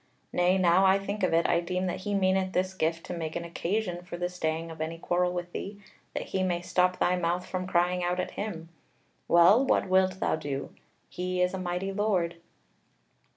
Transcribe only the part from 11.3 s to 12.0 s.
is a mighty